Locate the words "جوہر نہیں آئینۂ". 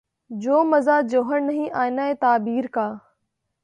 1.09-2.13